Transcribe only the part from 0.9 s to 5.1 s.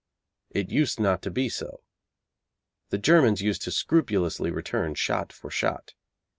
not to be so. The Germans used to scrupulously return